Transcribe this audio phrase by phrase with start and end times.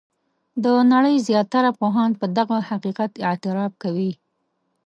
[0.63, 4.11] د نړۍ زیاتره پوهان په دغه حقیقت اعتراف کوي.